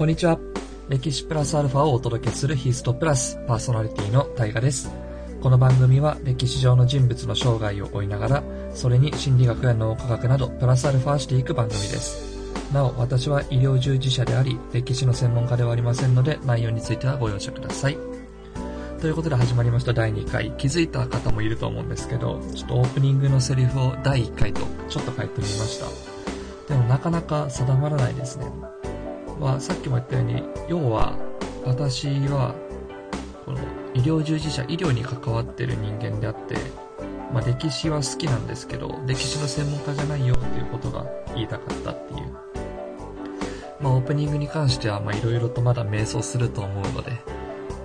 [0.00, 0.38] こんにちは。
[0.88, 4.90] 歴史プラスアルファをお届けするヒストプラスパーソナリティの大河です。
[5.42, 8.42] この番組は歴史上の人物の生涯を追いながら、
[8.72, 12.72] それに心理学や脳科学などプラスアルファしていく番組です。
[12.72, 17.98] なお、私は医療従事者であり、歴史の専門家ではありませんので、内容についてはご容赦ください。
[19.02, 20.50] ということで始まりました第2回。
[20.52, 26.72] 気づいた方もいると思うんですけど、ちょっとオープニングのセリフを第1回とちょっと変えてみました。
[26.72, 28.46] でもなかなか定まらないですね。
[29.40, 31.16] まあ、さっきも言ったように、要は、
[31.64, 32.54] 私は、
[33.46, 33.58] この
[33.94, 36.56] 医療従事者、医療に関わってる人間であって、
[37.32, 42.32] まあ、歴史は好きなんですけど、歴史の専門家じゃないよっていうことが言いたかったっていう。
[43.80, 47.12] まあ、オープニングに関しては、いろいろとまだ迷走すると思うので、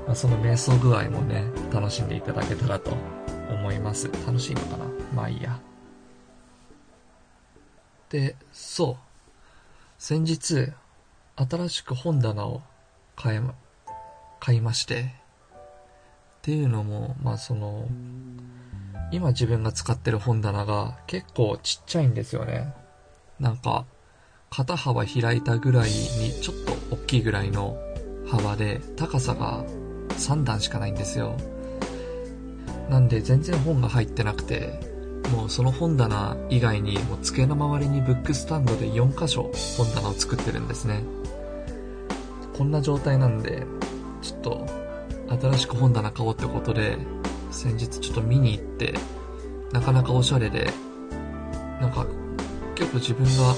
[0.06, 2.92] まあ、その瞑想具合もね、楽しんでいただけたらと
[3.50, 4.12] 思います。
[4.28, 4.86] 楽しいのかな？
[5.16, 5.58] まあいいや。
[8.10, 8.96] で、そう。
[9.98, 10.74] 先日、
[11.38, 12.62] 新しく本棚を
[13.18, 13.56] 買えま、
[14.40, 17.90] 買いまして、っていうのも、まあその、
[19.12, 22.74] 今自分が使ってる本棚が結構ちっちゃいんですよね。
[23.40, 23.86] なんか、
[24.50, 26.56] 肩幅開いたぐらいにちょっ
[26.90, 27.78] と大きいぐらいの
[28.26, 29.66] 幅で、高さが
[30.12, 31.36] 3段しかないんですよ。
[32.90, 34.95] なんで全然本が入ってなくて、
[35.32, 41.04] もうその本棚以外にもう机の周りにブックスタンドで4箇所本棚を作ってるんですね。
[42.58, 43.64] こんな状態なんで、
[44.22, 44.68] ちょっと
[45.42, 46.98] 新しく本棚買おうってことで、
[47.52, 48.94] 先日ちょっと見に行って、
[49.74, 50.72] なかなかおしゃれで、
[51.82, 52.06] なんか
[52.76, 53.56] 結構自分が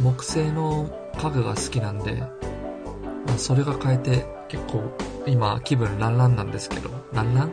[0.00, 4.82] 木製の家具が好きなんで、まあ、それが変えて結構
[5.26, 7.52] 今気分ランランなんですけど、ランラン？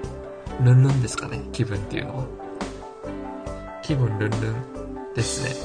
[0.64, 2.47] ルンルンですかね気分っていうのは。
[3.88, 5.56] 気分ルンルンですね。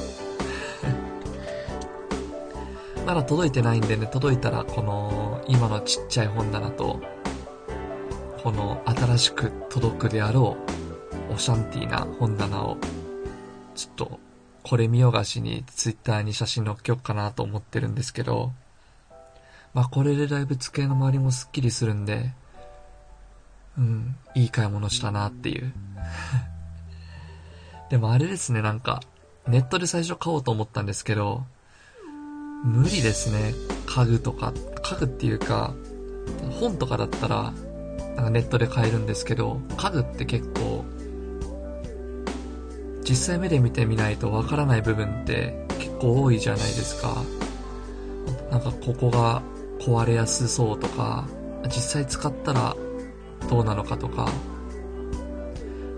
[3.05, 7.01] まだ届いてないんでね、届いたらこの今のちっちゃい本棚と、
[8.41, 10.55] この新しく届くであろ
[11.29, 12.77] うオシャンティーな本棚を、
[13.75, 14.19] ちょっと
[14.63, 18.53] これ見よがしにツイッターに写真載っけようかなと思ってるんですけど、
[19.73, 22.31] まあこれでだいぶ机の周りもスッキリするんで、
[23.77, 25.73] うん、いい買い物したなっていう。
[27.93, 29.01] でもあれですね、なんか、
[29.47, 31.43] ネットで最初買おうと思ったんですけど、
[32.63, 33.53] 無理ですね。
[33.85, 35.75] 家具とか、家具っていうか、
[36.59, 37.53] 本とかだったら、
[38.15, 40.83] なんかネットで買えるんですけど、家具って結構、
[43.07, 47.21] 実際目で見てみないとわからない部分って結構多いじゃないですか。
[48.49, 49.43] なんかここが
[49.79, 51.27] 壊れやすそうとか、
[51.65, 52.75] 実際使ったら
[53.51, 54.31] どうなのかとか、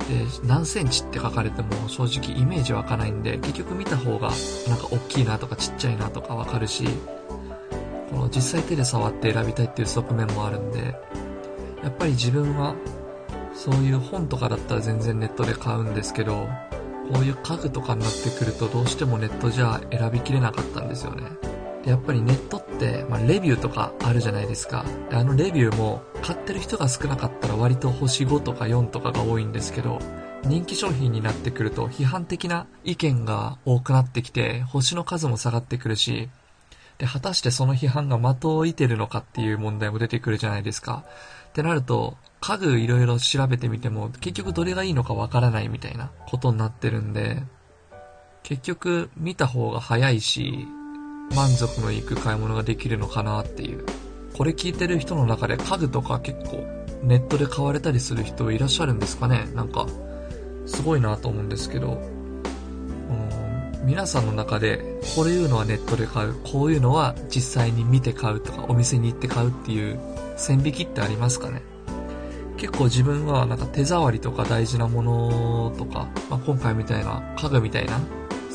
[0.07, 4.31] で、何センチって書かれても正直イメージ湧かないんで、結局見た方が
[4.67, 6.85] なんか大きいなとかちっちゃいなとかわかるし、
[8.11, 10.95] この実際手で触って選びたいっていう側面もあるんで、
[11.83, 12.75] やっぱり自分は
[13.53, 16.47] そういう本とかだったら全然ネットで買うんですけど、
[17.11, 21.23] こういう家具とかになってくるとどうしてもネットじゃ選びきれなかったんですよね。
[21.85, 24.85] やっぱりネットって、まあ、レビューとかあるじゃないですか。
[25.11, 29.99] あのレビューも買ってる人が少なかったら割と星5とか4とかが多いんですけど、
[30.43, 36.29] 人気商品になってくると批判的な意見が多くなってきて、星の数も下がってくるし、
[36.97, 41.03] で、果たしてその批判が的を射てるのかっていう問題も出てくるじゃないですか。
[41.49, 47.43] ってなると、家具いろいろ調べてみても、結局どれがいいのかわからないみたいなことになってるんで、
[48.43, 50.67] 結局見た方が早いし、
[51.33, 53.85] 満足のいく買い物ができるのかなっていう。
[54.35, 56.67] これ聞いてる人の中で家具とか結構
[57.03, 59.47] ネットで買われたりする人いらっしゃるんですかね。
[59.53, 59.85] なんか、
[60.65, 69.99] すごいなと思うんですけど、うん、皆さんの中で、こういうのはネットで買う、こういうのは実際に見て買うとか、お店に行って買うっていう
[70.35, 71.61] 線引きってありますかね。
[72.57, 77.99] 結構自分はなんか手触りとか大事なものとか、まあ、今回みたいな家具みたいな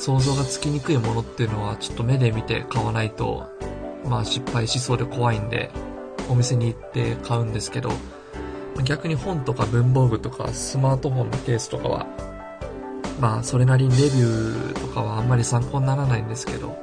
[0.01, 3.51] 想像がつきにくいものっていうのはちょっと目で見て買わないと、
[4.07, 5.71] まあ失敗しそうで怖いんで、
[6.31, 7.91] お店に行って買うんですけど、
[8.83, 12.07] 逆に本とか文房具とかスマートフォンのケースとかは、
[13.21, 16.79] まあそれなりにレビューとかはあんまり参考にならないんですけど、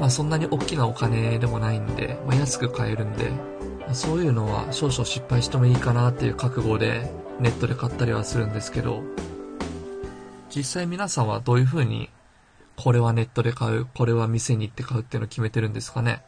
[0.00, 3.30] まあそんなに大きなお金でもないんで、まあ安く買えるんで、
[3.92, 9.00] そういうのは少々失敗してもいいかなっていう覚悟でネットで買ったりはするんですけど、
[10.50, 12.10] 実際皆さんはどういう風に
[12.76, 16.22] これはネットで買う、これは店に行って買うっていうのを決めてるんですかね。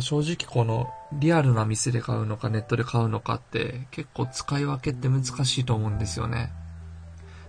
[0.00, 6.52] 正直このリアルな店で買うのかネットで買うのかって結構使い分けって難しいと思うんですよね。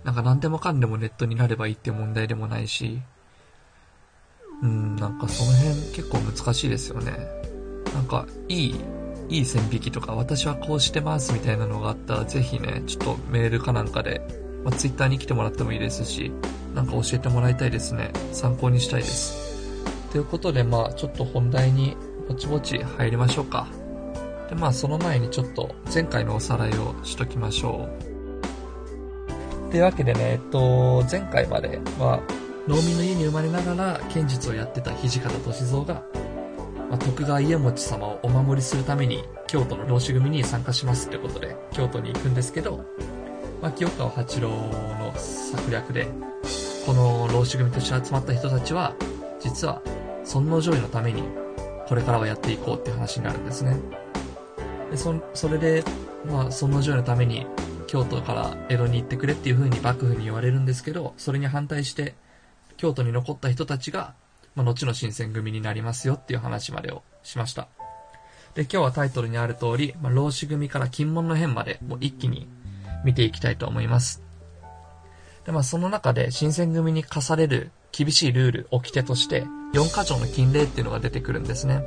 [0.03, 3.01] なんか何でもかんでもネットになればいいって問題でもないし、
[4.61, 7.17] うん、なんかその辺結構難しいですよね。
[7.93, 8.75] なんか、いい、
[9.29, 14.21] いい線引きとか、私はこうしてますみたいなのがあったら、ぜひね、ちょっとメールかなんかで、
[14.63, 16.31] まあ、ツイッターに来てもらってもいいですし、
[16.79, 18.09] なんか教えてもらいたいですね。
[18.31, 19.83] 参考にしたいです。
[20.13, 21.97] ということで、まあちょっと本題に
[22.29, 23.67] ぼちぼち入りましょうか。
[24.49, 27.89] で、まあその前にちょっと前回のおさらいをしときましょ
[29.67, 29.71] う。
[29.71, 32.21] というわけでね、えっと、前回までは、
[32.65, 35.95] 農民の家に生まれながら剣術をやってた土方歳三が、
[36.89, 42.85] まあ、徳川家持様をお守りするために京都の浪士組に参加しますってことで京都に行くんですけど、
[43.61, 46.07] まあ、清川八郎の策略で
[46.89, 48.95] この浪士組として集まった人たちは
[49.39, 49.79] 実は
[50.23, 51.21] 尊王攘夷のために
[51.87, 53.77] これからはやっていこうっていう話になるんですね
[54.89, 55.83] でそそれで、
[56.25, 57.45] まあ、尊王攘夷のために
[57.85, 62.15] 京都から江戸に行ってくれっていう風に幕府に言われるんですけどそれに反対して
[62.75, 64.15] 京都に残った人たちが、
[64.55, 67.67] まあ、後の新選組になりますよっていう話までをしました。
[68.55, 72.47] で、今日はタイトルにある通り、まあ、老子組から金門の変までもう一気に
[73.05, 74.28] 見ていきたいと思います。
[75.45, 81.85] で、まあその中で新選組に課される厳しいルール、掟として、4箇条の禁令っていうのが出てくるんですね。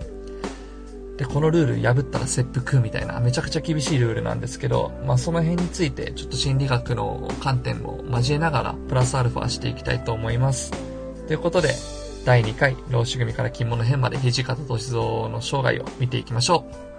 [1.16, 10.72] で、このルール破ったら切腹みたいな、めちゃくちゃ厳しいルールなんですけど、まあその辺について、ちょっと心理学の観点を交えながら、プラスアルファしていきたいと思います。
[11.26, 11.74] ということで、
[12.24, 14.94] 第2回、老子組から金物編まで土方歳三
[15.30, 16.91] の生涯を見ていきましょう。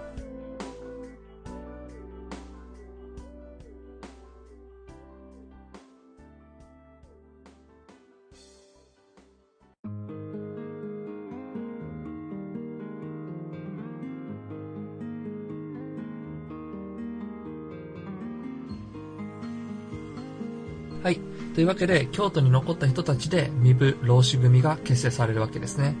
[21.54, 25.94] というわけで、京都に残った人たちで身分老子組が結成されるわけですね。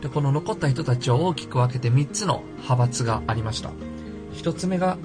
[0.00, 3.70] で、この残った人たちを大きく分けて3つの派閥がありました。
[4.34, 4.98] 1つ目が、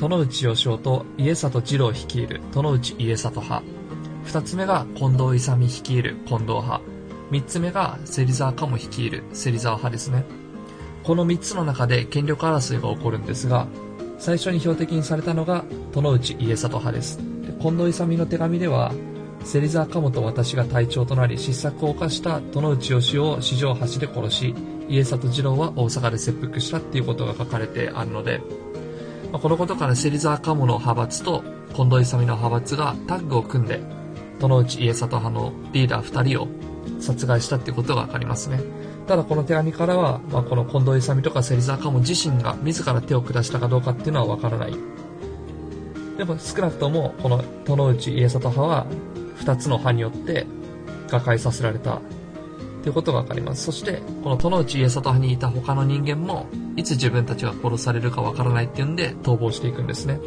[0.00, 3.64] 殿内義雄と家里次郎率いる殿内家里派。
[4.26, 6.80] 2つ目が近藤勇率いる近藤派。
[7.30, 10.24] 3つ目が芹沢鴨率いる芹沢派ですね。
[11.04, 13.68] この3つの中で権力争いが起こるんですが、
[14.18, 17.20] 最初に標的にされたのが殿内家里派です。
[17.60, 18.92] 近藤勇の手紙では、
[19.44, 24.54] 芹沢鴨と私が隊長となり失策を犯した殿内義雄を四条橋で殺し、
[24.88, 28.40] 家里次郎は大阪で切腹したっていうことが書かれてあるので、
[29.30, 31.44] まあ、このことから芹沢鴨の派閥と
[31.74, 33.80] 近藤勇の派閥がタッグを組んで、
[34.40, 36.48] 殿内家里派のリーダー2人を
[37.00, 38.60] 殺害したっていうことがわかりますね。
[39.06, 44.74] ただこの手紙からは、まあ、この近藤勇とか芹沢鴨自身が自ら手を下したかどうかっていうのはわからない。
[46.16, 48.86] でも少なくともこの殿内家里派は
[49.44, 50.46] 2つの派によって
[51.08, 52.00] 瓦解させられた
[52.82, 53.64] ということがわかります。
[53.64, 56.46] そして、この殿内家里派にいた他の人間も、
[56.76, 60.20] いつ自分たちが殺されるかわからないっていうんで逃亡していくんですね。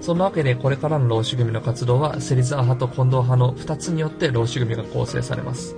[0.00, 5.76] そんなわけで、これからの老子組の活動は、芹沢派と近藤派の2つによって老子組が構成されます。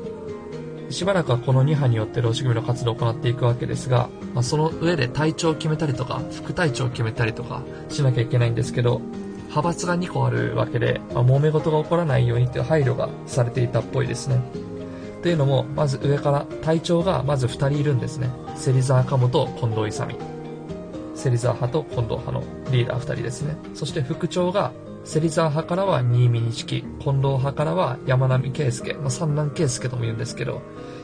[0.91, 9.03] しばらくはこの2派によって老子組の活動を行っていくわけですが、まあ、その上で隊長を決めたりとか、副隊長を決めたりとかしなきゃいけないんですけど、
[9.49, 14.41] 派閥が2個あるわけで、まあ、揉め事が起こらないようにっていう配慮がされていたっぽいですね。
[15.23, 18.31] というのも、まず上から隊長がまず2人いるんですね。
[18.57, 20.15] 芹沢鴨と近藤勇。
[21.15, 23.57] 芹沢派と近藤派のリーダー2人ですね。
[23.75, 24.73] そして副長が
[25.05, 30.61] 芹沢派からは新見錦、近藤派からは山並圭介、まあ、三男圭介とも言うんですけど、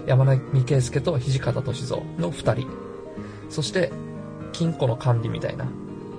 [0.07, 2.69] 山並圭介と土方歳三の2人。
[3.49, 3.91] そして、
[4.53, 5.67] 金庫の管理みたいな、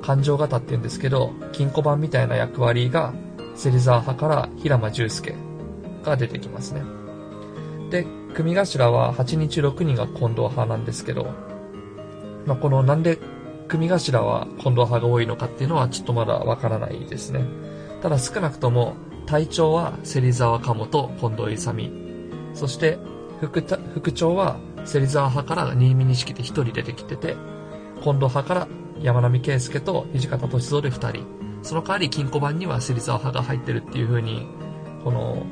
[0.05, 3.13] 勘定型って言うんですけど、金庫番みたいな役割が、
[3.55, 5.33] 芹沢派から平間重介
[6.03, 6.83] が出てきますね。
[7.89, 11.33] で、組頭は8日6人が近藤派なんですけど、
[12.45, 13.17] まあ、このなんで
[13.67, 17.43] 組頭は近藤派が多いのかっていうのはちょっとまだわからないですね。
[18.01, 18.95] ただ少なくとも
[19.25, 21.91] 隊長は芹沢鴨と近藤勇。
[22.53, 22.99] そして
[23.41, 23.61] 副
[23.95, 27.35] 副長は芹沢派から新見錦で1人出てきてて、
[28.03, 28.67] 近藤派から
[29.01, 31.25] 山並圭介と土方歳三で2人。
[31.63, 34.47] その代わり金庫番には芹沢派が入ってるっていう風に、
[35.03, 35.43] この、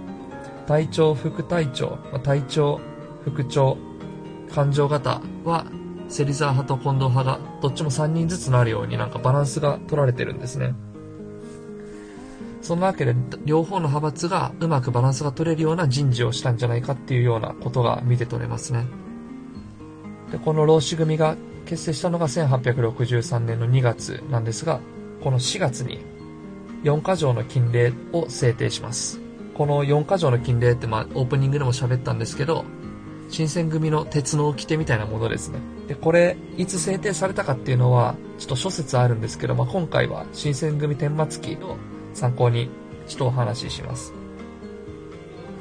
[0.67, 2.79] 隊長、副隊長、隊長、
[3.25, 3.77] 副長、
[4.53, 5.65] 勘定型は、
[6.09, 10.75] 芹沢派と近藤派がどっちも3人ずつなるようになんかバランスが取られてるんですね。
[12.61, 18.85] そんなわけで、両方の派閥がうまくバランスが取れるような人事をしたんじゃないかっていうようなことが見て取れますね。
[20.31, 24.79] で、この老子組が結成したのが1863年の2月なんですが、
[25.23, 25.99] この4月に
[26.83, 29.19] 4箇条の禁令を制定します。
[29.53, 32.65] この4箇条の禁令ってまあオープニングでも喋ったんですけど、
[33.29, 35.59] 新選組の鉄の掟みたいなものですね。
[35.87, 41.77] で、これ、いつ制定されたかっていうのは、ちょっと諸説あるんですけど、まあ、今回は新選組天末期を
[42.13, 42.69] 参考に、
[43.07, 44.13] ちょっとお話しします。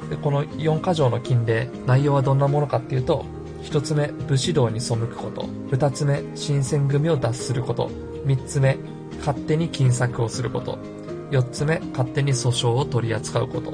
[0.09, 3.25] で、この4箇条の禁令、内容はどんなものかっていうと、
[3.63, 5.47] 1つ目、武士道に背くこと。
[5.71, 7.89] 2つ目、新選組を脱すること。
[8.25, 8.77] 3つ目、
[9.19, 10.77] 勝手に金策をすること。
[11.31, 13.73] 4つ目、勝手に訴訟を取り扱うこと。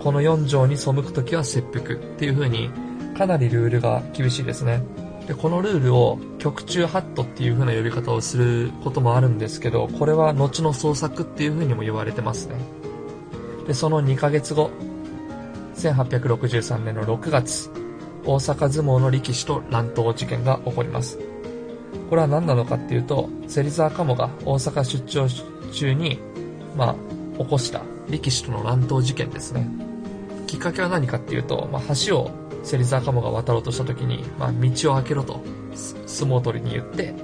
[0.00, 2.70] この4条に背くときは切腹っていう風に、
[3.16, 4.82] かなりルールが厳しいですね。
[5.26, 12.56] で、このルールを局中ハットっていう風な呼び方をすることもあるんですけど、これは後の創作っていう風にも言われてますね。
[13.66, 14.70] で、その2ヶ月後、
[15.76, 17.70] 1863年の6月、
[18.24, 21.18] 大阪相撲の力士と乱闘事件が起こります。
[22.08, 25.28] これは何なのかっていうと、芹沢鴨が大阪出張
[25.72, 26.18] 中に、
[26.76, 29.68] まあ、起こした力士との乱闘事件ですね。
[30.46, 32.30] きっかけは何かっていうと、まあ、橋を
[32.64, 35.40] 芹沢鴨が渡ろうとした時に、まあ、道を開けろと、
[36.06, 37.14] 相撲取りに言って、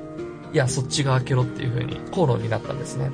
[0.53, 3.11] いや、そっちが開けろっていう風に口論になったんですね。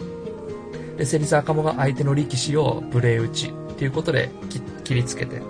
[0.97, 4.31] で、芹沢鴨が相手の力士を無礼打ちっていうことで
[4.85, 5.41] 切りつけて、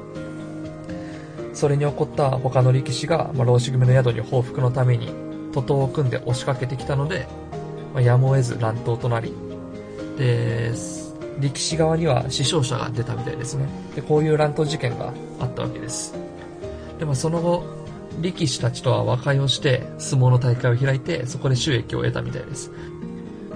[1.54, 5.12] それに起こった他の力士が、まあ、老子組の宿に報復のために
[5.52, 7.26] 徒党を組んで押しかけてきたので、
[7.92, 9.34] まあ、やむを得ず乱闘となり、
[10.16, 10.72] で、
[11.40, 13.66] 力士側には死傷者が出たみたいですね。
[13.94, 16.14] で、こういう乱闘事件があったわけです。
[16.98, 17.64] で、もその後、
[18.20, 22.70] 力士たちとは和解をして相撲の大会を開いてそこで収益を得たみたいです。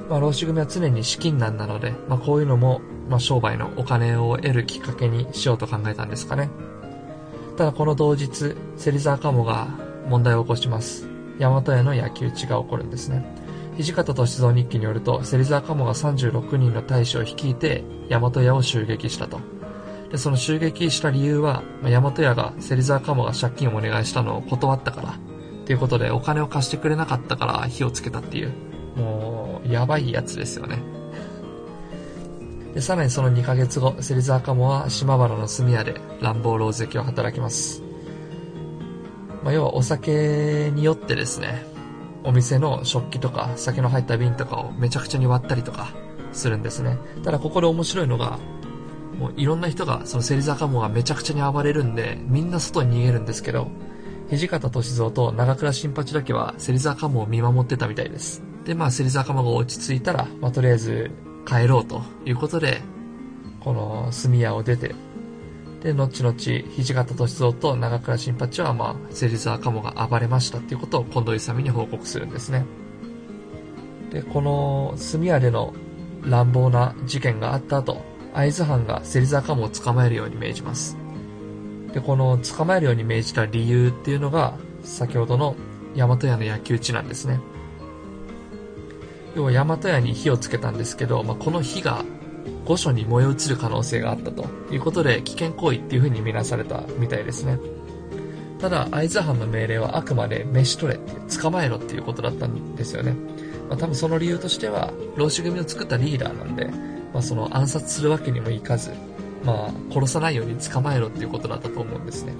[0.08, 6.48] まあ、老子組は常に資金難なので、まあ、こういうのも、まあ、商売のお金を得るきっかけにしようと考えたんですかね。
[7.56, 9.68] ただこの同日、芹沢鴨が
[10.08, 11.08] 問題を起こします。
[11.38, 13.24] 大和屋の焼き討ちが起こるんですね。
[13.78, 19.40] 土方歳三日記によると、芹沢鴨が36人の大使を率いて、大和屋を襲撃したと。
[20.10, 25.14] で、その襲撃した理由は、大和屋が芹沢鴨が借金をお願いしたのを断ったから、
[25.64, 28.52] ということでお金を貸してくれなかったから火をつけたっていう、
[28.96, 30.95] もう、やばいやつですよね。
[32.76, 37.82] で、さらにその2ヶ月後、芹沢鴨は島原の炭屋で乱暴狼藉を働きます。
[39.42, 41.64] まあ、要はお酒によってですね、
[42.22, 45.94] お店の食器とか酒の入った瓶とかをめちゃくちゃに割ったりとか
[46.32, 46.98] するんですね。
[47.24, 48.38] ただここで面白いのが、
[49.18, 53.68] もういろんな人がその芹沢鴨がめちゃくちゃに暴れるんで、みんな外に逃げるんですけど、
[54.28, 58.42] 土方歳三と長倉新八だけは芹沢鴨を見守ってたみたいです。
[58.66, 61.10] で、まあ芹沢鴨が落ち着いたら、まあとりあえず
[61.46, 62.82] 帰ろうということで、
[63.60, 64.94] この炭屋を出て
[65.86, 72.64] で、後々、土方歳三と長倉新八は、まあ、芹沢鴨が暴れましたっていうことを近藤勇に報告するんですね。
[74.10, 75.74] で、この住屋での
[76.22, 78.02] 乱暴な事件があった後、
[78.34, 80.96] 会津藩が芹沢鴨を捕まえるように命じます。
[81.92, 85.54] で、この捕まえるように命じた理由っていうのが、先ほどの
[85.94, 87.38] 大和屋の焼き討ちなんですね。
[89.36, 92.02] 要は大和屋に火をつけたんですけど、まあ、この火が
[92.64, 97.58] 御所に燃え移る可能性があったということで危険行為っていう風に見なされたみたいですね。
[98.58, 103.14] ただ、会津藩の命令はあくまで召し取れって、捕まえろっていうことだったんですよね。
[103.68, 106.64] まあ、多分その理由としては、老子組を作ったリーダーなんで、
[107.12, 108.92] まあ、その暗殺するわけにもいかず、
[109.44, 112.32] まあ、殺さないように捕まえろっていうことだったと思うんですね。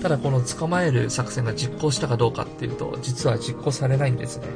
[0.00, 4.46] ただこの捕まえる作戦が実行したかどうかっていうと、実は実行されないんですね。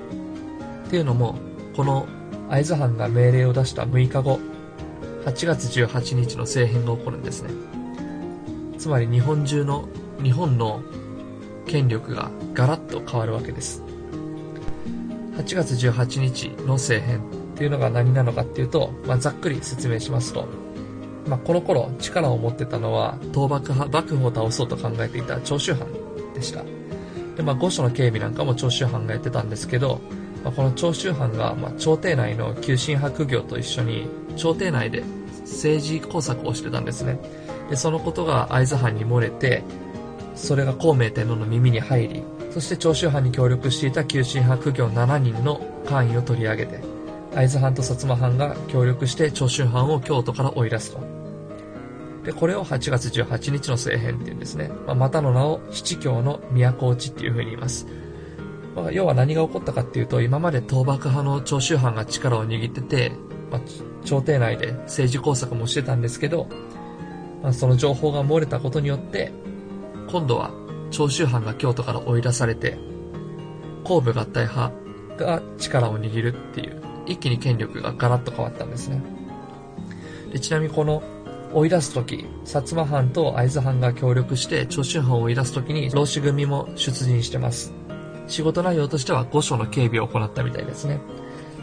[0.95, 1.35] っていうのも、
[1.75, 2.07] この
[2.49, 4.39] 会津藩が命令を出した6日後、
[5.25, 7.51] 8月18日の政変が起こるんですね。
[8.79, 9.89] つまり日本中の、
[10.23, 10.83] 日本の
[11.67, 13.83] 権力がガラッと変わるわけです。
[15.37, 17.23] 8月18日の政変っ
[17.57, 20.47] ていうのが何なのかっていうと、まあ、ざっくり説明しますと、
[21.27, 25.89] まあ、この頃力を持ってたのは倒幕派、幕府を倒そうと考えていた長州藩
[26.35, 26.63] でした。
[27.37, 30.01] で、まあ、御所の警備なんかも長州藩がやってたんですけど、
[30.45, 35.03] まあ、この長州藩が、まあ、朝廷内の急進白業と一緒に朝廷内で
[35.41, 37.19] 政治工作をしてたんですね
[37.71, 39.63] でそのことが会津藩に漏れて
[40.35, 42.23] それが孔明天皇の耳に入り
[42.53, 46.81] そして長州藩に協力していた急進白業7人の官位を取り上げて
[47.35, 51.25] 会津藩と薩摩藩が協力して長州藩を京都から追い出すと
[52.25, 54.71] で、これを8月18日の政変っていうんですね。
[54.87, 57.87] まあ、またの名を七教の都落ちっていう風に言います。
[58.75, 63.13] まあ、要は何が起こったかっていうと、今まで倒幕派の長州藩が力を握ってて、
[63.51, 63.61] まあ、
[64.05, 66.49] 朝廷内で政治工作もしてたんですけど、
[67.43, 69.33] まあ、その情報が漏れたことによって、
[70.11, 70.51] 今度は
[70.91, 72.79] 長州藩が京都から追い出されて、
[73.85, 74.73] 後部合体派
[75.17, 79.03] が力を握るっていう、一気に権力がガラッと変わったんですね。
[80.33, 81.03] でちなみにこの
[81.53, 87.84] 追い出す時、薩摩藩と会津藩が協力して長州藩を追い出す時に老子組も出陣してます。
[88.27, 91.01] 仕事内容としては御所の警備を行ったみたいですね。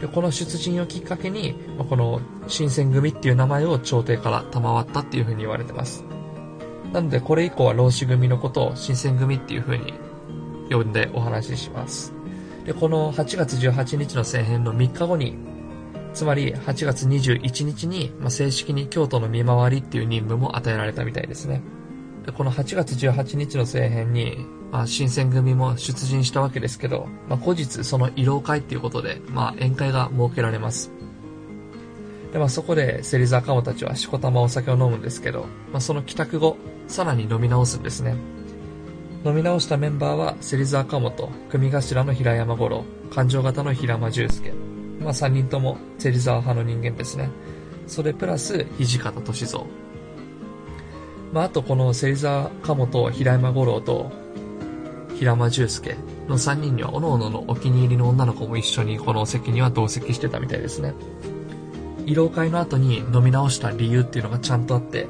[0.00, 6.04] でこの出陣をきっかけに、まこの新選組っていう名前を朝廷から賜ったっていう風に言われてます。
[6.92, 9.94] なのでこれ以降は老子組のことを新選組っていう風に
[10.70, 12.12] 呼んでお話しします。
[12.64, 15.36] で、この8月18日の政変の3日後に、
[16.14, 21.62] つまり8月21日に、まあ、正式に京都の見回りっていう任務も与えられたみたいですね。
[22.26, 30.90] で、この8月18日の政変に、まあ、新選組も出陣したわけですけど、まあ、後日その慰労会っていうことで、まあ、宴会が設けられます。
[32.32, 36.56] で、まあ、そこで芹沢鴨たちはしこたまお酒を飲むんですけど、まあ、その帰宅後、
[36.88, 38.16] さらに飲み直すんですね。
[39.26, 44.52] 飲み直したメンバーは、芹沢鴨と、組頭の平山五郎、勘定型の平間重介。
[45.00, 47.28] まあ、3人とも芹沢派の人間ですね。
[47.86, 49.66] それプラス、土方歳三。
[51.30, 54.21] まあ、あとこの芹沢鴨と平山五郎と、
[55.18, 55.96] 平間重介
[56.28, 60.94] の3人には、各々のお気に入りの女の子も一緒にこのお席には同席してたみたいですね。
[62.06, 65.06] 慰労会の後に飲み直した理由っていうのがちゃんとあって、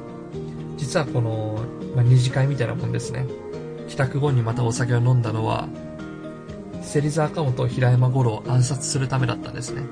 [0.77, 1.59] 実はこの、
[1.95, 3.25] まあ、二次会みたいなもんですね。
[3.87, 5.67] 帰宅後にまたお酒を飲んだのは、
[6.81, 9.83] 芹沢鴨と平山五郎を暗殺するためだったんですね。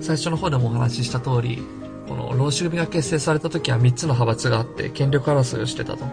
[0.00, 1.62] 最初の方でもお話しした通り、
[2.08, 6.06] この老子組が結成された時は3つの派閥があって権力争いをしてたと。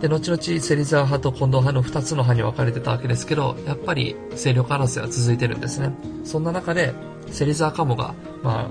[0.00, 5.94] で、後々芹沢派と近藤派の2つの派に分かれてたわけですけど、やっぱり勢力争いは続いてるんですね。
[6.24, 6.94] そんな中で、
[7.30, 8.70] 芹沢鴨が、ま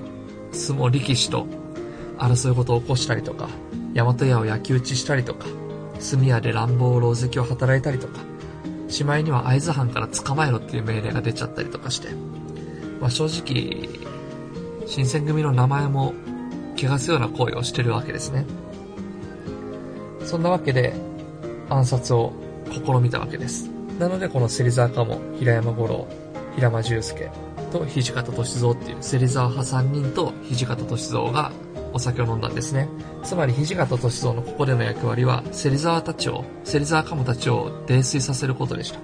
[0.52, 1.46] 相撲力士と
[2.18, 3.48] 争い事を起こしたりとか、
[3.94, 5.46] 大和屋を焼き討ちしたりとか、
[6.10, 8.20] 炭屋で乱暴狼藉を働いたりとか、
[8.88, 12.08] しまいには会津藩から捕まえろっていう命令が出ちゃったりとかして、
[13.00, 13.88] まあ、正直、
[14.86, 16.14] 新選組の名前も
[16.76, 18.44] 汚すような行為をしてるわけですね。
[20.24, 20.94] そんなわけで、
[21.74, 22.32] 暗殺を
[22.70, 23.68] 試みたわけです。
[23.98, 26.06] なので、この芹沢鴨、平山五郎、
[26.56, 27.30] 平間重介
[27.72, 31.52] と土方歳三っていう芹沢派3人と土方歳三が
[31.92, 32.88] お酒を飲んだんですね。
[33.22, 39.00] つまり土方歳三のここでの役割は、芹沢たちを、芹沢鴨たちを泥酔させることでした。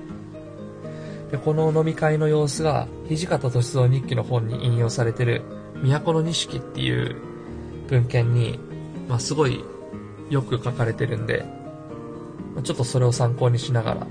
[1.31, 5.43] でこの飲み会の様子が、土方歳三日記の本に引用されてる、
[5.83, 7.17] 都の錦っていう
[7.89, 8.59] 文献に、
[9.09, 9.65] まあ、すごい
[10.29, 11.45] よく書かれてるんで、
[12.63, 14.07] ちょっとそれを参考にしながら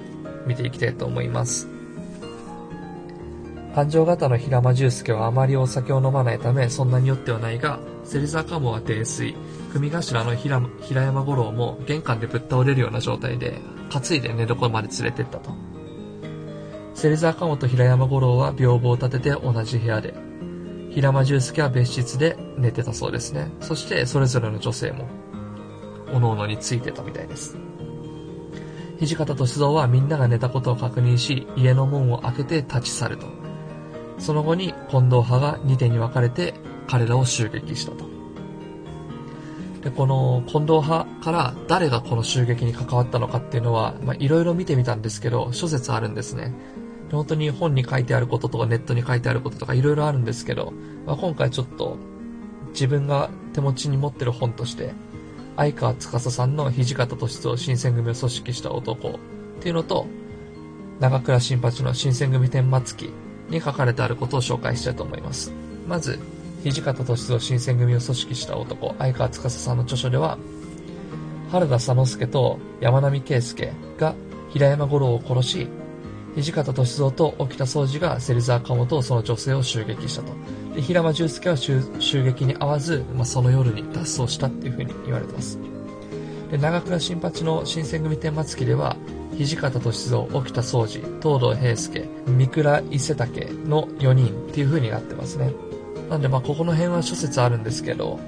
[0.46, 1.68] 見ていきたいと思います。
[3.76, 9.36] 感情型の平間重介はあまりお酒を飲まないため、そんなに酔ってはないが、芹沢鴨は泥酔、
[9.72, 15.52] 組頭の平平山五郎も玄関でぶっ倒れるような状態で、担いで寝床まで連れてったと。
[16.96, 20.16] 芹沢鴨と平山五郎は屏風を立てて同じ部屋で、
[20.90, 23.52] 平間重介は別室で寝てたそうですね。
[23.62, 25.08] そしてそれぞれの女性も、
[26.08, 27.56] 各々についてたみたいです。
[29.00, 33.28] 土方歳三はみんなが寝たことを確認し、家の門を開けて立ち去ると。
[34.18, 36.54] その後に近藤派が2手に分かれて
[36.88, 38.10] 彼らを襲撃したと。
[39.82, 46.54] で、この近藤派から誰がこの襲撃に関わったのかっていうのは、まいろいろ見てみたんですけど、諸説あるんですね。
[47.10, 50.74] 本当に本に書いてあることとかネットに書いてあることとかいろいろあるんですけど、
[51.06, 51.98] まあ、今回ちょっと
[52.70, 54.94] 自分が手持ちに持ってる本として、
[55.60, 59.14] 相川司さんの土方歳三新選組を組織した男っ
[59.60, 60.08] ていうのと、
[61.02, 63.12] 長倉新八の新選組天末期
[63.50, 65.52] に書かれてあることを紹介したいと思います。
[65.86, 66.18] まず、
[66.64, 70.38] 土方歳三新選組を組織した男、相川司さんの著書では、
[71.52, 74.16] 原田佐之助と山並圭介が
[74.52, 75.68] 平山五郎を殺し、
[76.38, 80.32] 土方歳三と沖田総司が芹沢鴨とその女性を襲撃したと。
[80.76, 81.82] で平間重介は襲
[82.24, 85.60] 撃に遭わず、まあ、その夜に脱走したっていうふうに言われてます。
[86.52, 88.96] で長倉新八の新選組天末期では、
[89.38, 95.54] 土方歳三、沖田総司、東堂平介、三倉伊勢武の4人っていう風になってますね。
[96.10, 98.20] なんでまあここの辺は諸説あるんですけど、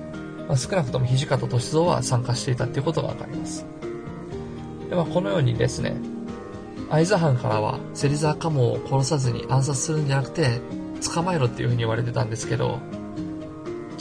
[0.48, 3.66] まあ、少なくとも土方歳三は参加していたっていうことがわかります。
[4.90, 5.96] でまあこのようにですね、
[6.90, 10.60] 会津藩からは芹沢鴨を殺さずに暗殺するんじゃなくて、
[11.02, 12.80] 捕まえろっていう風に言われてたんですけど、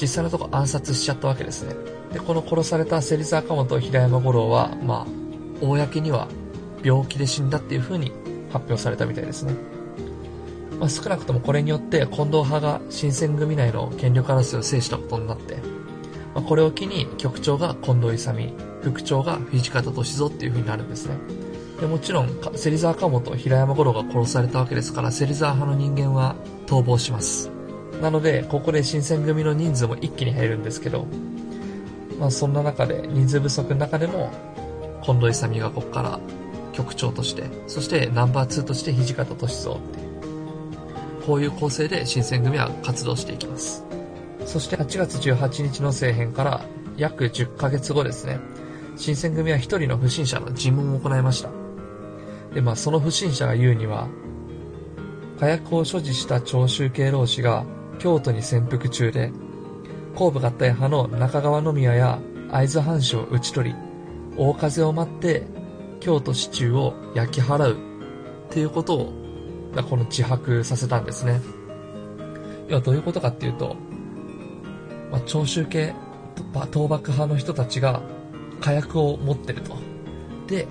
[0.00, 1.74] 実際のとこ暗殺しちゃったわけですね。
[2.12, 6.28] で、この殺された芹沢鴨と平山五郎は、まあ、公には
[6.82, 8.12] 病気で死んだっていう風に
[8.52, 9.54] 発表されたみたいですね。
[10.78, 15.56] まあ、少なくともこれによって近藤派が新選組内の権力争いを制したことになって、
[16.34, 21.16] まあ、これを機に局長が近藤勇、副長が土方歳三っていう風になるんですね。
[21.80, 26.34] でもちろん、芹沢鴨と平山五郎が殺されたわけですから、芹沢派の人間は
[26.70, 27.50] 逃亡します。
[28.00, 31.06] なので、ここで新選組の人数も一気に減るんですけど、
[32.20, 34.30] まあそんな中で、人数不足の中でも、
[35.02, 36.20] 近藤勇がここから
[36.72, 43.84] 局長として、そしてナンバー2として土方歳三っていう、こういう構成で新選組は活動していきます。
[44.46, 46.64] そして8月18日の政変から
[46.96, 48.38] 約10ヶ月後ですね、
[48.96, 51.50] 新選組は一人の不審者の尋問を行いました。
[52.54, 54.08] で、まあその不審者が言うには、
[55.40, 57.64] 火薬を所持した長州系老師が
[57.98, 59.32] 京都に潜伏中で、
[60.14, 62.18] 後部合体派の中川宮や
[62.52, 63.76] 会津藩主を討ち取り、
[64.36, 65.46] 大風を待って
[65.98, 67.78] 京都市中を焼き払う
[68.50, 69.12] っていうことを、
[69.88, 71.40] この自白させたんですね。
[72.68, 73.76] 要はどういうことかっていうと、
[75.10, 75.94] まあ、長州系、
[76.52, 78.02] 倒幕派の人たちが
[78.60, 79.74] 火薬を持ってると。
[80.48, 80.68] で、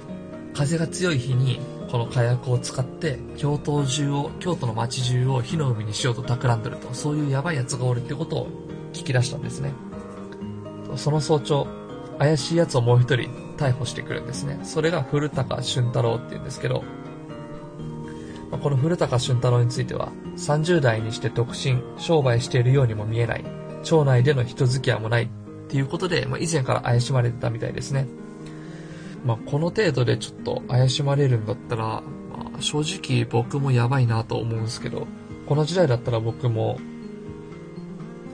[0.53, 1.59] 風が強い日に
[1.91, 6.93] この火薬を使って京都中を、京都の街中を火の海にしようと企んでると。
[6.93, 8.47] そういうやばい奴がおるってことを
[8.93, 9.73] 聞き出したんですね。
[10.95, 11.67] その早朝、
[12.19, 14.59] 怪しい奴をもう一人逮捕してくるんですね。
[14.63, 16.83] それが古高俊太郎って言うんですけど、
[18.51, 23.45] この古高俊太郎については、30代にして独身、商売しているようにも見えない、
[23.83, 25.27] 町内での人付き合いもないっ
[25.67, 28.07] ていうことで、まあ、以前から怪しまれてたみたいですね。
[29.25, 32.03] まあ、この程度でちょっと怪しまれるんだったら、ま
[32.57, 35.07] あ、正直僕もやばいなと思うんですけど、
[35.45, 36.79] この時代だったら僕も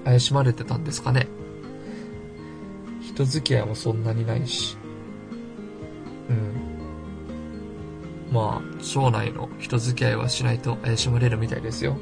[0.03, 1.27] 怪しまれてたんですかね。
[3.01, 4.77] 人付き合いもそんなにないし。
[6.29, 6.75] うん。
[8.31, 11.97] まあ、省内の人付き合いはしないと怪しまれるみたいですよ。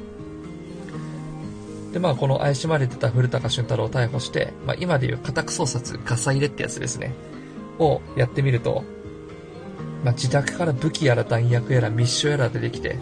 [1.92, 7.14] で、まあ、この怪しまれてた古高俊太郎を逮捕して、まあ、今でいう家宅捜索、ガサ入れってやつですね。
[7.78, 8.84] をやってみると、
[10.04, 12.98] まあ、自宅から武器やら弾薬やら密書やら出てきて、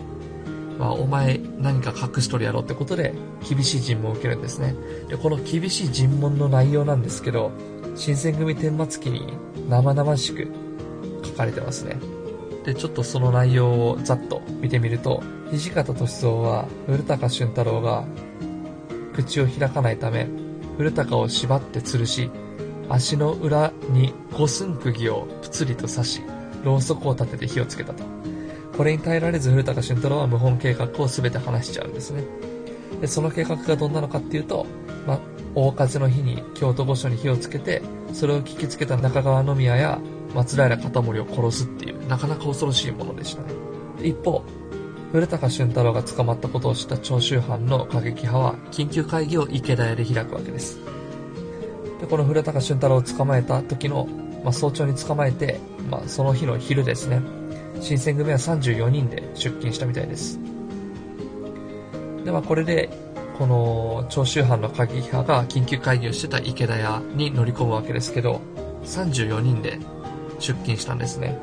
[0.79, 3.15] まあ、お前何か隠しとるやろってことで、
[3.49, 4.75] 厳しい尋問を受けるんですね。
[5.09, 7.53] で、この厳しい尋問の内容なんですけど、
[7.95, 9.35] 新選組天末期に
[9.69, 10.49] 生々しく
[11.25, 11.99] 書かれてますね。
[12.65, 18.05] で、ちょっとその内容をざっと見てみると、土方歳三は古高俊太郎が
[19.15, 20.29] 口を開かないため、
[20.77, 22.31] 古高を縛って吊るし、
[22.89, 26.23] 足の裏に五寸釘をぷつりと刺し、
[26.65, 28.05] ろうそくを立てて火をつけたと。
[28.77, 32.25] これに耐えられず古高俊太郎は謀反計画を全て話しちゃうんですね。
[33.01, 34.67] で、その計画がどんなのかっていうと、
[35.07, 35.21] ま
[35.55, 40.01] 大風の日に京都御所に火をつけて、それを聞きつけた中川宮や
[40.35, 43.53] 松平片森を殺すっていう、なかなか恐ろしいものでしたね。
[44.03, 44.43] 一方、
[45.13, 50.79] 古高俊太郎が捕まったことを知った長州藩の過激派は、緊急会議を池田屋で開くわけです。
[52.03, 54.07] で、この古高俊太郎を捕まえた時の、
[54.43, 57.23] まあ、早朝に捕まえて、まあ、その日の昼ですね、
[57.81, 60.41] 新選組は34人で出勤したみたいです。
[62.25, 62.91] で、まあ、これで、
[63.39, 68.41] この長州藩の過激派が緊急会議をしてた池田屋に乗り込むわけですけど、
[68.85, 69.79] 34人で
[70.41, 71.39] 出勤したんですね。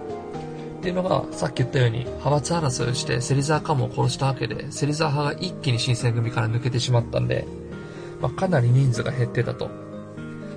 [0.80, 7.48] っていうのが、さっき言ったように、派閥争いをして芹沢鴨を殺したわけで、芹沢派が一気に新選組から抜けてしまったんで、
[8.20, 9.88] まあ、かなり人数が減ってたと。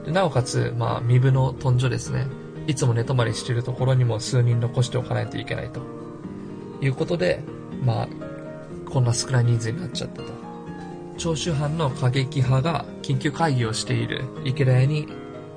[0.05, 2.27] でなおかつ、まあ、身分の豚所ですね。
[2.67, 5.81] いつも寝泊まりしているところにも数人残しておかないといけないと。
[6.81, 7.43] いうことで、
[7.85, 8.09] まあ、
[8.91, 10.33] こんな少ない人数になっちゃったと。
[11.19, 15.09] 長州藩の過激派が緊急会議をしている池田屋に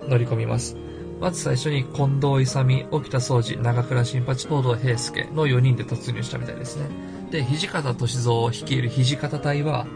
[0.08, 0.78] 乗り込みます。
[1.20, 6.86] まず最初に近藤勇、沖田総司、長倉新八、東堂平介の4人で突入したみたいですね。
[7.32, 9.88] で、土方歳三を率いる土方隊は、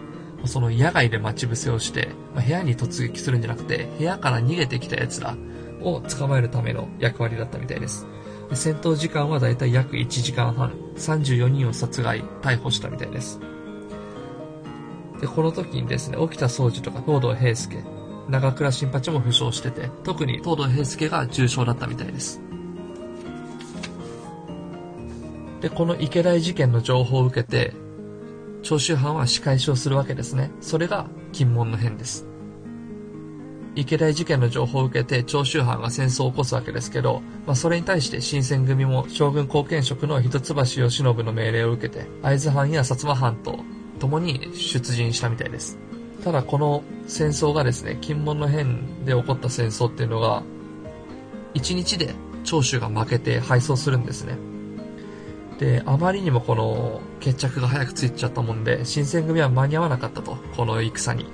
[0.45, 5.36] その野外で待ち伏せをして、まあ、部屋に突撃するんじゃなくて、部屋から逃げてきた奴ら
[5.82, 8.08] を捕まえるための役割だったみたいです。
[8.49, 13.39] で戦闘時間はだいたい約1時間半、34人を殺害、逮捕したみたいです。
[15.21, 17.84] で、この時にですね、沖田総司とか東堂平介、
[18.30, 22.41] 長倉新八も負傷してて、特に東堂平介が重傷だったみたいです。
[25.62, 27.73] で、この池田事件の情報を受けて、
[28.69, 30.51] 長州藩は仕返しをするわけですね。
[30.62, 32.27] それが金門の変です。
[33.73, 43.58] 池田事件の情報を受けて長州藩が戦争を起こすわけですけど、まあ、それに対して新選組も将軍後見職の一橋慶喜の命令を受けて、会津藩や薩摩藩と
[43.97, 45.79] 共に出陣したみたいです。
[46.23, 50.43] ただこの戦争がですね、金門の変で起こった戦争っていうのが、
[51.55, 54.38] 1日で長州が負けて敗走するんですね。
[55.60, 61.26] で、あまりにもこの決着が早くついちゃったもんで、新選組は間に合わなかったと、この戦に。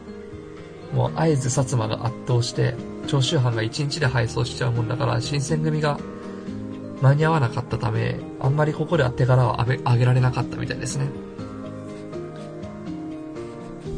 [0.93, 2.73] もう会津薩摩が圧倒して、
[3.05, 5.99] 長州藩が1日で敗走しちゃうもんだから、新選組が
[7.03, 11.07] 間に合わなかったため、あんまりここでは手柄を上げられなかったみたいですね。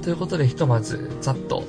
[0.01, 1.63] ということで、ひとまず、ざっと、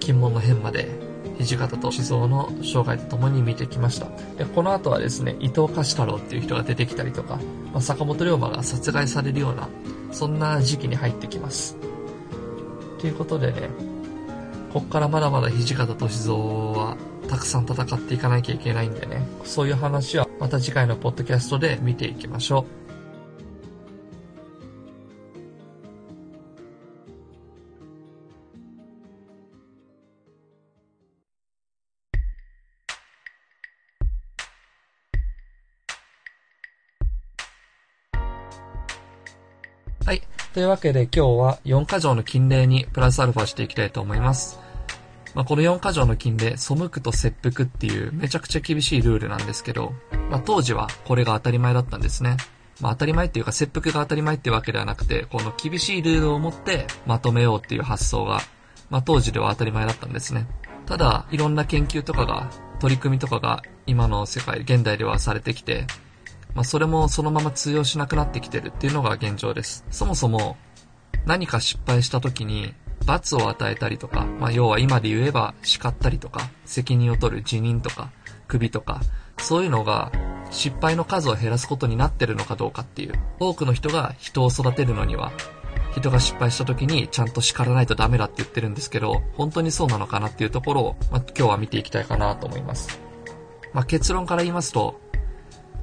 [0.00, 1.05] 金門の辺まで
[1.38, 4.06] 土方歳三の生涯とともに見てきました。
[4.36, 7.38] で、この後はですね、伊藤貸太郎っていう人が出てきたりとか、
[7.72, 9.68] まあ、坂本龍馬が殺害されるような、
[10.12, 11.76] そんな時期に入ってきます。
[12.98, 13.70] ということでね、
[14.72, 16.96] こっからまだまだ土方歳三は
[17.28, 22.85] たくさん戦っていかなきゃいけないんでね、そういう話はまた次回のポッドキャストで見ていきましょう。
[40.56, 44.58] というわけで今日は4箇条の禁令にプラスアルファしていきたいと思います。
[45.34, 49.92] まあ、この4箇条の禁令、背くと切腹っていうめちゃくちゃ厳しいルールなんですけど、
[50.30, 52.38] まあ、当時はこれが当たり前だったんですね。
[52.80, 58.40] まあ、当たり前っていうか切腹が当たり前っていうわけではなくて、この厳しいルールを持ってまとめようっていう発想が、
[58.88, 60.46] まあ、当時では当たり前だったんですね。
[60.86, 62.48] ただ、いろんな研究とかが、
[62.80, 65.86] 取り組みとかが今の世界、現代ではされてきて、
[66.56, 69.84] まあ、それもそのまま通用しなくなってきてるっていうのが現状です。
[69.90, 70.56] そもそも、
[71.26, 78.10] 何か失敗した時に、罰を与えたりとか、まあ、要は今で言えば叱ったりとか、責任を取る辞任とか、
[78.48, 79.02] 首とか、
[79.36, 80.10] そういうのが
[80.50, 83.12] 失敗の数を減らすことになってるのかどうかっていう。
[83.38, 85.32] 多くの人が人を育てるのには、
[85.94, 92.98] 人が失敗した時にちゃんと叱らないとダメだって言ってるんですけど、本当にそうなのかなっていうところを、まあ、今日は見ていきたいかなと思います。
[93.72, 94.98] まあ、結論から言いますと、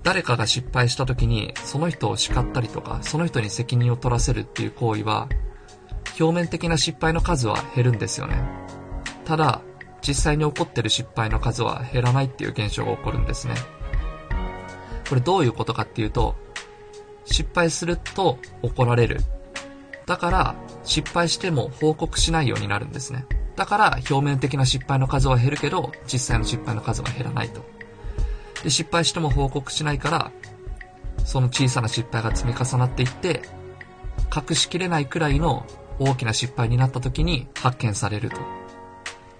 [0.03, 5.29] 誰かが失敗した時にその人を叱ったりとか、その人に責任を取らせるっていう行為は、
[6.19, 8.35] 表面的な失敗の数は減るんですよね。
[9.25, 9.61] ただ、
[10.05, 13.55] 実際に起こってる失敗の数は減らないっていう現象が起こるんですね。
[15.07, 16.35] これどういうことかっていうと、
[17.25, 19.21] 失敗すると怒られる。
[20.05, 23.25] だから、失敗しても報告しないようになるんですね。
[23.55, 27.63] だから、表面的な失敗の数は減るけど、実際の失敗の数は減らないと。
[28.63, 30.31] で、失敗しても報告しないから、
[31.25, 33.41] その小さな失敗が積み重なっていって、
[34.35, 35.65] 隠しきれないくらいの
[35.99, 38.37] 大きな失敗になった時に発見されると。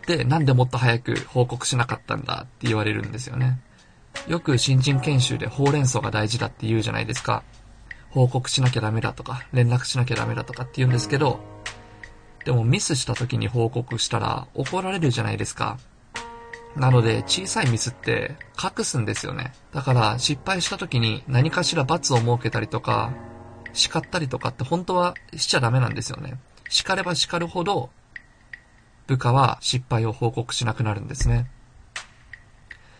[0.06, 3.60] で、なんでもっと早く報告しなかったんだって言われるんですよね。
[4.28, 7.44] よく新人研修でほうれん草が大事だって言うじゃないですか。
[8.12, 11.40] 報告しなきゃダメだとか、連絡しなきゃダメだとかって言うんですけど、
[12.46, 15.80] でもミスした時に報告したら怒られるじゃないですか。
[16.76, 19.54] なので、小さいミスって隠すんですよね。
[19.74, 23.14] だから、失敗した時に何かしら罰を設けたりとか、
[23.74, 26.40] 叱ったりとかって本当はしちゃダメなんですよね。
[26.70, 27.90] 叱れば叱るほど、
[29.06, 31.48] 部下は失敗を報告しなくなるんですね。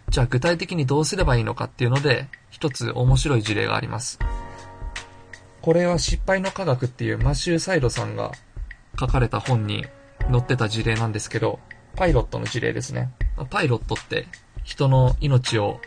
[0.10, 4.20] じゃあ具体的にどうすればいいのかっていうので、一つ面白い事例があります。
[5.62, 8.32] これは失敗の科学っていうマシュー・サイドさんが
[9.00, 9.86] 書かれた本に
[10.30, 11.60] 載ってた事例なんですけど、
[11.96, 13.12] パイロットの事例ですね。
[13.50, 14.28] パイロットって
[14.64, 15.80] 人の命を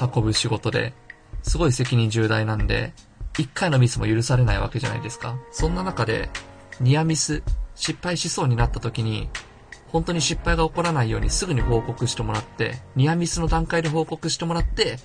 [0.00, 0.94] 運ぶ仕事で、
[1.42, 2.92] すごい責任重大なんで、
[3.38, 5.36] 一回のミスも許されないわけじゃないですか。
[5.50, 6.30] そんな中で、
[6.80, 7.42] ニアミス、
[7.74, 9.28] 失敗しそうになった時に、
[9.88, 14.98] 本当に失敗が起こらないようにすぐに報告してもらって、ニアミスの段階で報告してもらって、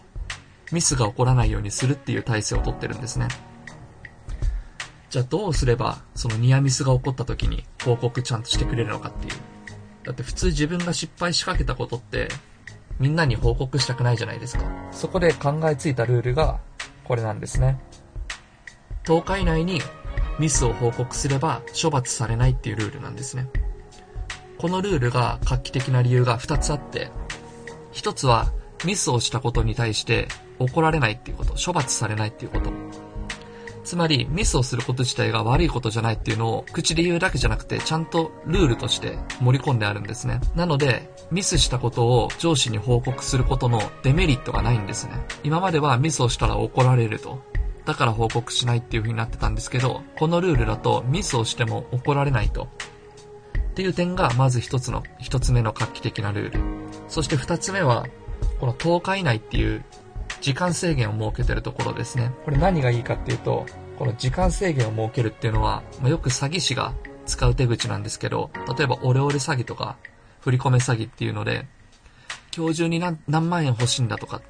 [0.72, 3.28] ミスが起こらないようにするっていう体制をとってるんですね。
[5.10, 9.34] じゃあどうすれば、そのニアミスが起こった時に報告ちゃんとしてくれるのかっていう。
[10.08, 12.30] だって普通自分が失敗しかけたことって、
[12.98, 14.64] みんなに報告したくないじゃないですか。
[14.94, 16.62] そこで考えついたルールが、
[17.04, 17.78] これなんですね。
[19.04, 19.82] 10日以内に
[20.40, 23.50] ミスを報告すれば処罰されないっていうルールなんですね。
[24.58, 27.12] このルールが画期的な理由が2つあって、
[27.92, 28.54] 1つは
[28.86, 32.72] ミスをしたことに対して怒られないっていうこと、処罰されないっていうこと。
[33.88, 40.42] つまり、ミスをすること自体が悪いことじゃないっていうのを口で言うだけじゃなくて、ちゃんとルールとして盛り込んであるんですね。
[40.56, 45.14] なので、ミスしたことを上司に報告することのデメリットがないんですね。
[45.46, 47.42] 今まではミスをしたら怒られると。
[47.86, 52.64] だから報告しないっていう風になってたんですけど、このルールだとミスをしても怒られないと。
[52.64, 56.60] っていう点がまず一つの、一つ目の画期的なルール。
[57.08, 58.06] そして二つ目は、
[58.60, 59.86] この10日以内っていう
[60.42, 62.32] 時間制限を設けてるところですね。
[62.46, 63.66] これ何がいいかっていうと、
[63.98, 66.94] この時間制限を設けるっていうのは、まあ、よく詐欺師が
[67.26, 69.98] 使う手口なんですけど、例えばオレオレ詐欺とか、
[70.40, 71.68] 振り込め詐欺っていうので、
[72.56, 74.42] 今日中に何何万円欲しいんだとか、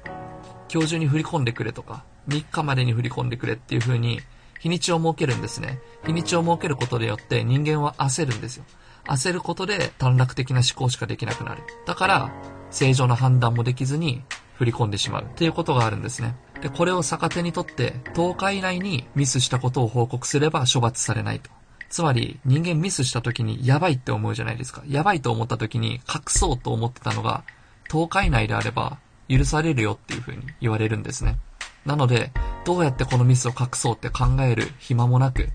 [0.72, 4.20] 今日中に振り込んでくれとか、3日までに振り込んでくれっていう風に、
[4.60, 5.78] 日にちを設けるんですね。
[6.04, 8.64] 日にちを設けることによって人間は焦るんですよ。
[9.04, 11.62] 焦ることで短絡的な思考しかできなくなる。
[11.86, 12.32] だから、
[12.70, 14.22] 正常な判断もできずに、
[14.58, 16.34] 振り込んでしまうっていうことがあるんですね。
[16.60, 21.50] で、これを逆手にとって10日以内にミスしたことを報告すれば処罰されないと
[21.88, 24.82] つまり人間ミスした時にやばいって思うじゃないですか。
[24.86, 27.44] やばいと思った時に隠そうと思ってたのが
[27.88, 31.38] 10日以内であれば許されるよっていう風に言われるんですね。
[31.86, 32.32] なので、
[32.64, 35.48] どうやってこのミスを隠そうって考える暇もなく、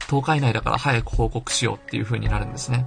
[0.00, 2.86] 10日以内だから早く報告しようっていう風になるんですね。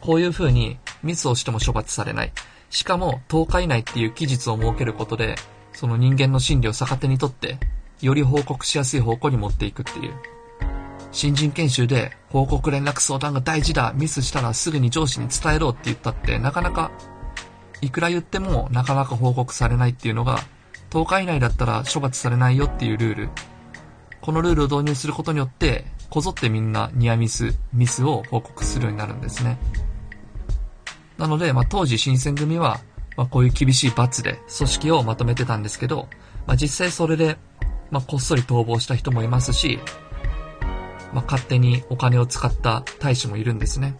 [0.00, 2.32] こういう風にミスをしても処罰されない。
[2.74, 5.36] しかも10日以内っていう期日を設けることで、
[5.72, 7.56] その人間の心理を逆手にとって、
[8.02, 10.12] より報告しやすい方向に持っていくっていう。
[11.12, 16.90] 新人研修で報告連絡相談が大事だ、ミスしたらすぐに上司に伝えろって言ったってなかなか、
[17.80, 20.40] いくら言ってもなかなか報告されないっていうのが、
[20.90, 23.28] 10日以内だったら処罰されないよっていうルール。
[24.20, 29.58] このルールを導入することによって、こぞってみんなニアミス、ミスを報告するようになるんですね。
[31.18, 32.80] なので、まあ、当時新選組は、
[33.16, 36.08] まあ、こういう厳しい罰で組織をまとめてたんですけど、
[36.46, 37.36] まあ、実際それで、
[37.90, 39.78] まあ、こっそり逃亡した人もいますし、
[41.12, 43.96] まあ、勝手にお金を使った大使もいるんですね。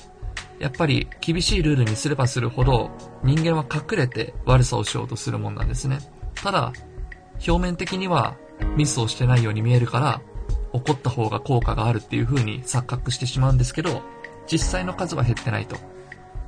[0.59, 2.91] やっぱり厳しいルールにすればするほど
[3.25, 5.99] 人間は隠れて悪さをしようとするもんなんですね。
[6.35, 6.73] ただ、
[7.47, 8.37] 表面的には
[8.77, 10.21] ミスをしてないように見えるから
[10.73, 14.03] 怒った方が効果があるっていう風に錯覚してしまうんですけど、
[14.51, 15.77] 実際の数は減ってないと。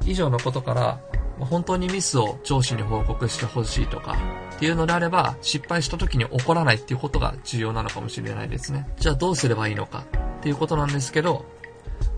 [0.05, 1.01] 以上のことから、
[1.39, 4.17] 本当にミスを上司に報告してほしいとか、
[4.57, 8.89] っていうのであれば、失敗した時に怒らないっていうことが重要なのかもしれないですね。
[8.99, 10.05] じゃあどうすればいいのか
[10.39, 11.45] っていうことなんですけど、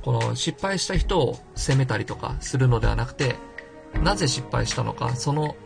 [0.03, 3.37] この失敗した人を責めたりとかするのではなくて、
[4.03, 5.57] なぜ失敗したのか、その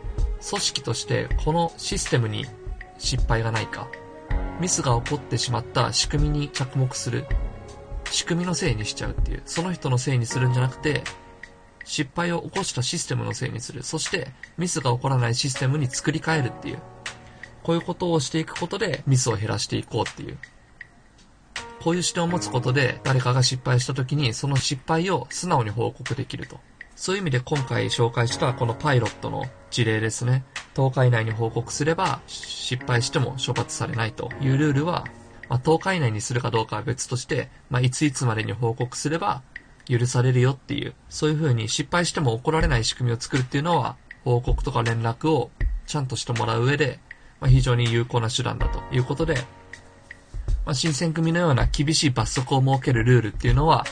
[0.49, 2.45] 組織としてこのシステムに
[2.97, 3.87] 失敗がないか、
[4.59, 7.25] ミスが起こってしまった仕組みに着目する。
[8.09, 9.41] 仕組みのせいにしちゃうっていう。
[9.45, 11.03] その人のせいにするんじゃなくて、
[11.83, 13.83] 失敗を起こしたシステムのせいにする。
[13.83, 16.79] そして、ミスが起こらないシステムに作り変えるっていう。
[17.63, 20.37] こういうことをしていくことで、ミスを減らしていこうっていう。
[21.81, 26.59] こういう視点を持つことで、誰かが失敗した時に、その失敗を素直に報告できると。
[26.95, 30.45] そういう意味で今回紹介したこのパイロットの事例ですね。
[30.75, 35.05] 10日以内に報告すれば、失敗しても処罰されないというルールは、
[35.49, 39.41] まあ、10日以内にするかどうかは別として、まあ、いついつまでに報告すれば、
[39.85, 45.51] 許されるよっていう、そういう風に失敗しても怒られない仕組みを作るっていうのは、報告とか連絡を
[45.85, 46.99] ちゃんとしてもらう上で、
[47.39, 49.35] まあ、非常に有効な手段だということで、
[50.65, 53.85] まあ、新選組のような厳しい罰則を設けるルールっていうのは、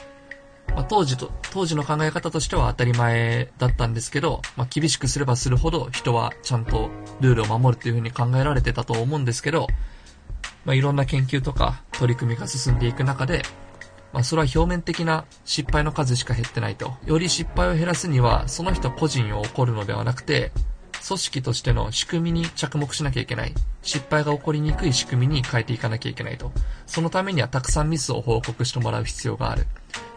[0.69, 9.67] まあ、当時と、当時の考え方としては当たり前だったんですけど、まあ、厳しくすればするほど人はちゃんとルールを守るっていう風に考えられてたと思うんですけど、
[10.63, 13.41] まあ、いろんな研究とか取り組みが進んでいく中で、
[14.13, 16.93] まあ、それは表面的な失敗の数しか減ってないと。
[17.05, 20.51] より失敗を減らすには、その人個人を怒るのではなくて、
[21.07, 23.53] 組織としての仕組みに着目しなきゃいけない。
[23.81, 26.51] 失敗が起こりにくい仕組みに変えていかなきゃいけないと。
[26.85, 29.65] そのためにはたくさんミスを報告してもらう必要がある。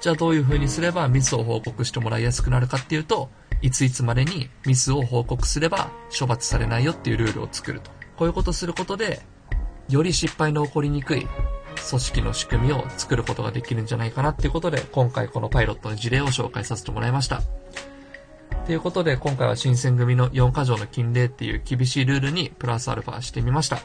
[0.00, 3.30] じゃあどういう風にすればミスを報告してもらいやすくなるかっていうと、
[3.62, 7.90] いついつまでにミスを報告すれば処罰されないよっていうルールを作ると。
[8.16, 9.22] こういうことすることで、
[9.88, 11.26] より失敗の起こりにくい
[11.88, 17.42] 組織の仕組みを作ることができるんじゃないかなっていうことで、今回このパイロットの事例を紹介させてもらいました。
[18.66, 23.82] ということで、今回は新選組の4カ条の禁令っていう厳しいルールにプラスアルファしてみました。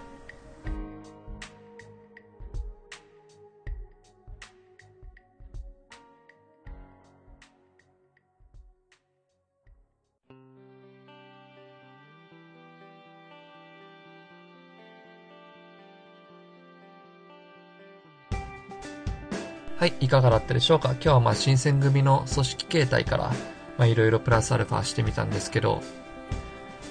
[19.80, 20.90] はい、いかがだったでしょうか？
[20.92, 23.32] 今日はまあ新選組の組織形態から、
[23.78, 25.82] まあいろいろプラスアルファしてみたんですけど、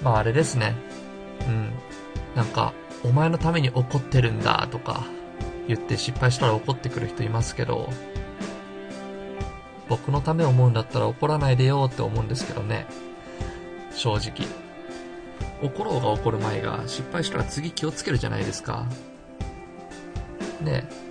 [0.02, 0.74] まああれですね。
[1.46, 1.70] うん。
[2.34, 2.72] なんか、
[3.04, 5.04] お前のために怒ってるんだとか
[5.66, 7.90] 言って失敗したら怒ってくる人いますけど、
[9.90, 12.86] 僕のため思うんだったら怒らないでよって思うんですけどね。
[13.92, 14.48] 正直。
[15.62, 18.86] 怒ろうが怒る前が失敗したら次気をつけるじゃないですか。
[20.62, 21.07] ねえ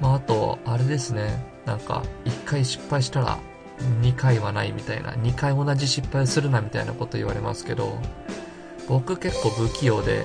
[0.00, 1.44] まあ、あと、あれですね。
[1.64, 3.38] なんか、1回失敗したら、
[4.02, 7.98] 2回はないみたいな、2回同じ失敗するなみたいなこと言われますけど、
[8.88, 10.24] 僕結構不器用で、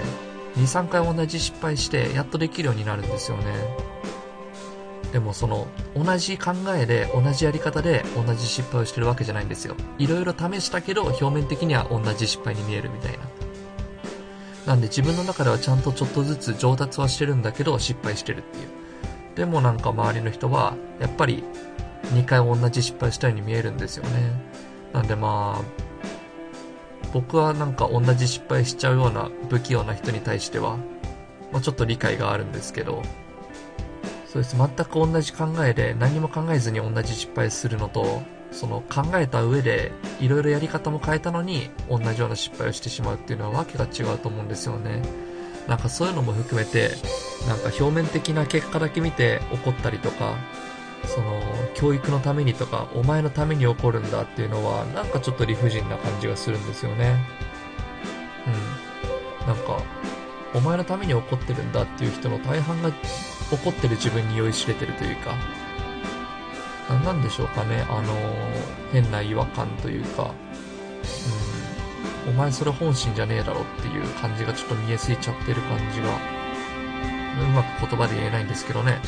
[0.56, 3.46] 2、3回同じ失敗して、やっとできるようになるんですよね。
[5.12, 9.76] でもその、同じ考えで、同じやり方で、同じ失敗をしてるわけじゃないんですよ。
[9.98, 13.20] いろいろ試したけど、表面的には同じ失敗に見えるみたいな。
[14.68, 18.68] なんで自分の中ではちゃんとちょっとずつ上達はしてるんだけど、失敗してるっていう。
[19.36, 21.44] でもなんか周りの人は、やっぱり
[22.14, 24.34] 2回同じ失敗したように見えるんですよね。
[24.94, 25.82] なんでまあ、
[27.14, 30.78] 僕はなんか同じ失敗しちゃうような不器用な人に対しては、
[31.52, 33.02] まあちょっと理解があるんですけど、
[34.28, 34.56] そうです。
[34.56, 38.22] 全く同じ考えで何も考えずに同じ失敗するのと、
[38.52, 45.02] その考えた上でいろいろやり方も変えたのに同じような失敗をしてしまうっていうのはわけが違うと思うんですよね。
[45.72, 46.90] なんかそういうのも含めて、
[47.48, 50.36] なんか表面的な結果だけ見て怒ったりとか、
[51.06, 51.42] その
[51.76, 57.16] 教育のためにとか、お前のために起こるんだっていうのは、なんかちょっと理不尽な感じがするんですよね。
[59.40, 59.48] うん。
[59.48, 59.82] なんか、
[60.54, 62.92] お前のために怒ってるんだっていう人の大半が
[63.50, 65.38] 怒ってる自分に酔いしれてるというか、
[67.06, 68.14] なんでしょうかね、あの
[68.92, 70.34] 変な違和感というか、
[72.28, 76.08] お前それ本心じゃねえだろっていう感じがちょっと見えすぎちゃってる感じが、
[77.42, 79.00] うまく言葉で言えないんですけどね。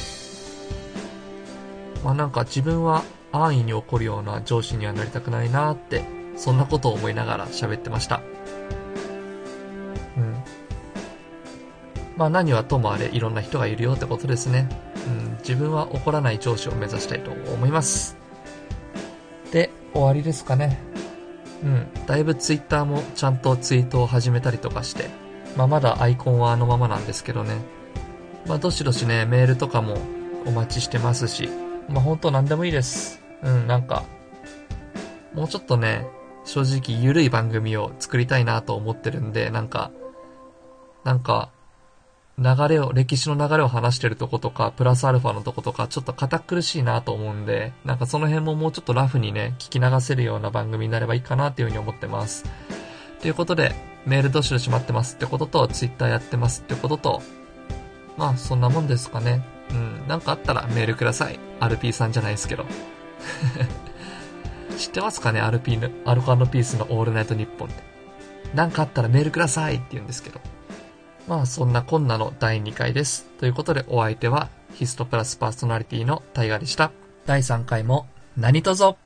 [2.03, 6.03] まあなんか自分は安易に起こるような上司にはなりたくないなって、
[6.35, 8.21] そんなことを思いながら喋ってました。
[10.17, 10.43] うん。
[12.17, 14.67] まあ何はともあれいろんな人がいるよってことですね。
[15.07, 18.17] うん、自分は怒らない上司を目指したいと思います。
[19.51, 20.79] で、終わりですかね。
[21.63, 25.09] うん、だいぶツイッターもちゃんとツイートを始めたりとかして、
[25.55, 27.55] まあまだアイコンはあのままなんですけどね。
[28.45, 29.97] まあどしどしね、メールとかも
[30.45, 31.49] お待ちしてますし、
[31.87, 33.21] まあ本当何でもいいです。
[33.41, 34.03] うん、なんか、
[35.33, 36.05] もうちょっとね、
[36.45, 39.91] 正直ゆるい番組を作りたいなと思ってるんで、なんか、
[41.05, 41.49] なんか、
[42.39, 52.45] 流れを、歴史の流れを話してるとことか、プラスアルファのとことか、ちょっと堅苦しいなと思うんで、なんかその辺ももうちょっとラフにね、聞き流せるような番組になればいいかなっていうふうに思ってます。
[53.21, 53.75] ということで、
[54.05, 57.21] メールどしどし待ってますってことと、ツイッターやってますってことと、
[58.17, 59.45] まあそんなもんですかね。
[59.69, 61.39] うん、なんかあったらメールください。
[61.59, 62.65] RP さんじゃないですけど。
[64.77, 67.83] 知ってますかね ?RP の、アルコピースのオールナイトニッポンって。
[68.55, 70.39] なんかあったらメールくださいって言うんですけど。
[71.27, 73.25] まあそんなこんなの第2回です。
[73.39, 76.91] ということでお相手はヒストプラスパーソナリティのタイガでした。
[77.25, 78.07] 第3回も
[78.37, 79.02] 何卒